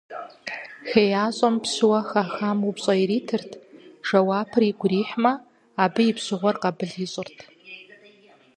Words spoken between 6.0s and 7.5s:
и пщыгъуэр къэбыл ищӀырт.